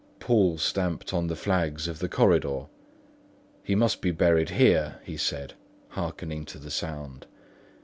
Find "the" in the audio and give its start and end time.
1.27-1.35, 1.99-2.09, 6.57-6.71